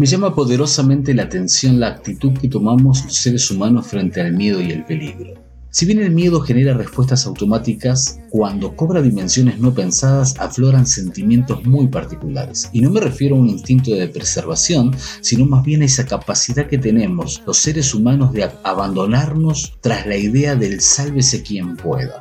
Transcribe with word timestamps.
Me 0.00 0.06
llama 0.06 0.34
poderosamente 0.34 1.12
la 1.12 1.24
atención 1.24 1.78
la 1.78 1.88
actitud 1.88 2.32
que 2.32 2.48
tomamos 2.48 3.04
los 3.04 3.16
seres 3.16 3.50
humanos 3.50 3.86
frente 3.86 4.22
al 4.22 4.32
miedo 4.32 4.58
y 4.62 4.70
el 4.70 4.86
peligro. 4.86 5.34
Si 5.68 5.84
bien 5.84 5.98
el 5.98 6.10
miedo 6.10 6.40
genera 6.40 6.72
respuestas 6.72 7.26
automáticas, 7.26 8.18
cuando 8.30 8.74
cobra 8.74 9.02
dimensiones 9.02 9.58
no 9.58 9.74
pensadas 9.74 10.36
afloran 10.38 10.86
sentimientos 10.86 11.66
muy 11.66 11.88
particulares. 11.88 12.70
Y 12.72 12.80
no 12.80 12.88
me 12.88 13.00
refiero 13.00 13.36
a 13.36 13.40
un 13.40 13.50
instinto 13.50 13.90
de 13.90 14.08
preservación, 14.08 14.96
sino 15.20 15.44
más 15.44 15.64
bien 15.64 15.82
a 15.82 15.84
esa 15.84 16.06
capacidad 16.06 16.66
que 16.66 16.78
tenemos 16.78 17.42
los 17.46 17.58
seres 17.58 17.92
humanos 17.92 18.32
de 18.32 18.48
abandonarnos 18.64 19.74
tras 19.82 20.06
la 20.06 20.16
idea 20.16 20.56
del 20.56 20.80
sálvese 20.80 21.42
quien 21.42 21.76
pueda. 21.76 22.18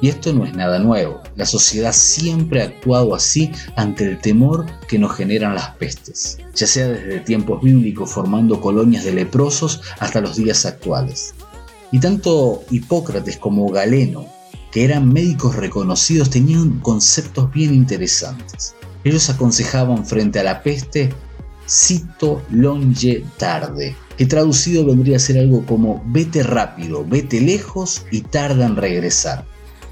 Y 0.00 0.08
esto 0.08 0.32
no 0.32 0.44
es 0.44 0.54
nada 0.54 0.78
nuevo. 0.78 1.20
La 1.36 1.46
sociedad 1.46 1.92
siempre 1.92 2.62
ha 2.62 2.66
actuado 2.66 3.14
así 3.14 3.50
ante 3.76 4.04
el 4.04 4.18
temor 4.20 4.66
que 4.86 4.98
nos 4.98 5.14
generan 5.14 5.54
las 5.54 5.70
pestes, 5.70 6.38
ya 6.54 6.66
sea 6.66 6.88
desde 6.88 7.20
tiempos 7.20 7.62
bíblicos 7.62 8.10
formando 8.10 8.60
colonias 8.60 9.04
de 9.04 9.12
leprosos 9.12 9.82
hasta 9.98 10.20
los 10.20 10.36
días 10.36 10.66
actuales. 10.66 11.34
Y 11.90 12.00
tanto 12.00 12.62
Hipócrates 12.70 13.38
como 13.38 13.68
Galeno, 13.70 14.26
que 14.70 14.84
eran 14.84 15.12
médicos 15.12 15.56
reconocidos, 15.56 16.30
tenían 16.30 16.80
conceptos 16.80 17.50
bien 17.52 17.74
interesantes. 17.74 18.74
Ellos 19.04 19.30
aconsejaban 19.30 20.04
frente 20.04 20.38
a 20.40 20.44
la 20.44 20.62
peste 20.62 21.10
cito 21.68 22.42
longe 22.50 23.24
tarde, 23.36 23.94
que 24.16 24.26
traducido 24.26 24.84
vendría 24.84 25.16
a 25.16 25.20
ser 25.20 25.38
algo 25.38 25.64
como 25.66 26.02
vete 26.06 26.42
rápido, 26.42 27.04
vete 27.06 27.40
lejos 27.40 28.04
y 28.10 28.22
tarda 28.22 28.66
en 28.66 28.76
regresar. 28.76 29.44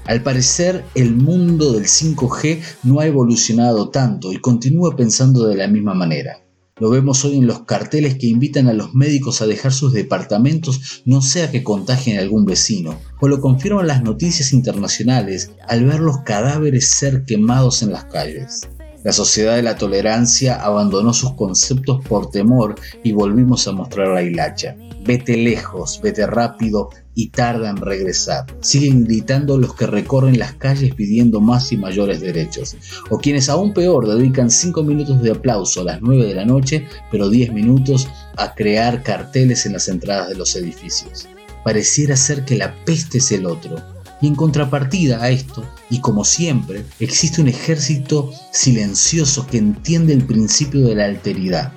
Al 0.07 0.23
parecer, 0.23 0.85
el 0.95 1.13
mundo 1.13 1.73
del 1.73 1.83
5G 1.83 2.61
no 2.83 3.01
ha 3.01 3.05
evolucionado 3.05 3.89
tanto 3.89 4.31
y 4.31 4.37
continúa 4.37 4.95
pensando 4.95 5.45
de 5.47 5.57
la 5.57 5.67
misma 5.67 5.93
manera. 5.93 6.45
Lo 6.79 6.89
vemos 6.89 7.25
hoy 7.25 7.35
en 7.37 7.45
los 7.45 7.63
carteles 7.63 8.17
que 8.17 8.27
invitan 8.27 8.69
a 8.69 8.73
los 8.73 8.93
médicos 8.93 9.41
a 9.41 9.47
dejar 9.47 9.73
sus 9.73 9.91
departamentos 9.91 11.01
no 11.03 11.21
sea 11.21 11.51
que 11.51 11.63
contagien 11.63 12.17
a 12.17 12.21
algún 12.21 12.45
vecino, 12.45 12.97
o 13.19 13.27
lo 13.27 13.41
confirman 13.41 13.87
las 13.87 14.01
noticias 14.01 14.53
internacionales 14.53 15.51
al 15.67 15.83
ver 15.83 15.99
los 15.99 16.19
cadáveres 16.19 16.87
ser 16.87 17.25
quemados 17.25 17.81
en 17.83 17.91
las 17.91 18.05
calles. 18.05 18.61
La 19.07 19.13
sociedad 19.13 19.55
de 19.55 19.63
la 19.63 19.77
tolerancia 19.77 20.61
abandonó 20.61 21.13
sus 21.13 21.33
conceptos 21.35 22.05
por 22.05 22.29
temor 22.29 22.75
y 23.05 23.13
volvimos 23.13 23.65
a 23.65 23.71
mostrar 23.71 24.09
la 24.09 24.21
hilacha. 24.21 24.75
Vete 25.05 25.37
lejos, 25.37 26.01
vete 26.03 26.27
rápido 26.27 26.89
y 27.15 27.29
tarda 27.29 27.69
en 27.69 27.77
regresar. 27.77 28.45
Siguen 28.59 29.05
gritando 29.05 29.57
los 29.57 29.75
que 29.75 29.87
recorren 29.87 30.37
las 30.37 30.55
calles 30.55 30.93
pidiendo 30.93 31.39
más 31.39 31.71
y 31.71 31.77
mayores 31.77 32.19
derechos. 32.19 32.75
O 33.09 33.17
quienes 33.17 33.47
aún 33.47 33.73
peor 33.73 34.09
dedican 34.09 34.51
5 34.51 34.83
minutos 34.83 35.21
de 35.21 35.31
aplauso 35.31 35.79
a 35.79 35.85
las 35.85 36.01
9 36.01 36.25
de 36.25 36.35
la 36.35 36.43
noche, 36.43 36.85
pero 37.09 37.29
10 37.29 37.53
minutos 37.53 38.09
a 38.35 38.55
crear 38.55 39.03
carteles 39.03 39.65
en 39.65 39.71
las 39.71 39.87
entradas 39.87 40.27
de 40.27 40.35
los 40.35 40.53
edificios. 40.57 41.29
Pareciera 41.63 42.17
ser 42.17 42.43
que 42.43 42.57
la 42.57 42.75
peste 42.83 43.19
es 43.19 43.31
el 43.31 43.45
otro, 43.45 43.77
y 44.21 44.27
en 44.27 44.35
contrapartida 44.35 45.21
a 45.21 45.29
esto, 45.29 45.63
y 45.89 46.01
como 46.01 46.23
siempre, 46.23 46.85
existe 46.99 47.41
un 47.41 47.47
ejército 47.47 48.31
silencioso 48.51 49.45
que 49.47 49.57
entiende 49.57 50.13
el 50.13 50.25
principio 50.25 50.87
de 50.87 50.95
la 50.95 51.05
alteridad, 51.05 51.71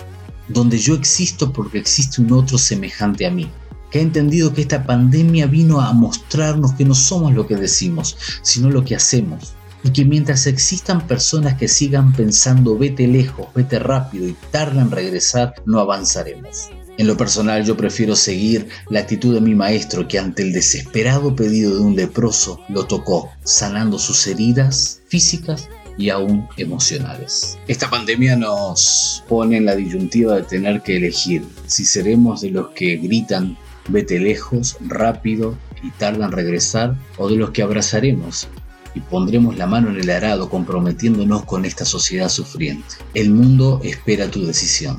donde 0.48 0.78
yo 0.78 0.94
existo 0.94 1.52
porque 1.52 1.78
existe 1.78 2.20
un 2.20 2.32
otro 2.32 2.58
semejante 2.58 3.26
a 3.26 3.30
mí, 3.30 3.48
que 3.90 3.98
ha 3.98 4.02
entendido 4.02 4.52
que 4.52 4.62
esta 4.62 4.84
pandemia 4.84 5.46
vino 5.46 5.80
a 5.80 5.92
mostrarnos 5.92 6.72
que 6.74 6.84
no 6.84 6.94
somos 6.94 7.34
lo 7.34 7.46
que 7.46 7.56
decimos, 7.56 8.16
sino 8.42 8.70
lo 8.70 8.84
que 8.84 8.96
hacemos, 8.96 9.54
y 9.82 9.90
que 9.90 10.04
mientras 10.04 10.46
existan 10.46 11.06
personas 11.06 11.56
que 11.56 11.68
sigan 11.68 12.12
pensando 12.12 12.76
vete 12.76 13.06
lejos, 13.06 13.48
vete 13.54 13.78
rápido 13.78 14.28
y 14.28 14.36
tardan 14.50 14.86
en 14.86 14.90
regresar, 14.90 15.54
no 15.66 15.80
avanzaremos. 15.80 16.70
En 17.00 17.06
lo 17.06 17.16
personal 17.16 17.64
yo 17.64 17.78
prefiero 17.78 18.14
seguir 18.14 18.68
la 18.90 19.00
actitud 19.00 19.32
de 19.32 19.40
mi 19.40 19.54
maestro 19.54 20.06
que 20.06 20.18
ante 20.18 20.42
el 20.42 20.52
desesperado 20.52 21.34
pedido 21.34 21.74
de 21.74 21.80
un 21.80 21.96
leproso 21.96 22.60
lo 22.68 22.84
tocó, 22.84 23.30
sanando 23.42 23.98
sus 23.98 24.26
heridas 24.26 25.00
físicas 25.08 25.70
y 25.96 26.10
aún 26.10 26.46
emocionales. 26.58 27.56
Esta 27.68 27.88
pandemia 27.88 28.36
nos 28.36 29.24
pone 29.30 29.56
en 29.56 29.64
la 29.64 29.76
disyuntiva 29.76 30.36
de 30.36 30.42
tener 30.42 30.82
que 30.82 30.98
elegir 30.98 31.42
si 31.66 31.86
seremos 31.86 32.42
de 32.42 32.50
los 32.50 32.68
que 32.72 32.98
gritan 32.98 33.56
vete 33.88 34.18
lejos, 34.18 34.76
rápido 34.82 35.56
y 35.82 35.90
tardan 35.92 36.32
regresar 36.32 36.98
o 37.16 37.30
de 37.30 37.36
los 37.36 37.52
que 37.52 37.62
abrazaremos 37.62 38.46
y 38.94 39.00
pondremos 39.00 39.56
la 39.56 39.66
mano 39.66 39.88
en 39.88 40.00
el 40.00 40.10
arado 40.10 40.50
comprometiéndonos 40.50 41.46
con 41.46 41.64
esta 41.64 41.86
sociedad 41.86 42.28
sufriente. 42.28 42.96
El 43.14 43.30
mundo 43.30 43.80
espera 43.82 44.30
tu 44.30 44.44
decisión. 44.44 44.98